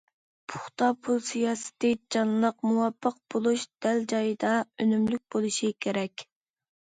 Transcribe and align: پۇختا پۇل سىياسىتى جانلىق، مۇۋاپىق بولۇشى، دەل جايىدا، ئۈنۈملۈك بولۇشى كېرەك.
پۇختا 0.51 0.85
پۇل 1.07 1.19
سىياسىتى 1.25 1.91
جانلىق، 2.15 2.55
مۇۋاپىق 2.69 3.19
بولۇشى، 3.35 3.69
دەل 3.87 4.01
جايىدا، 4.13 4.53
ئۈنۈملۈك 4.85 5.23
بولۇشى 5.37 5.71
كېرەك. 5.87 6.25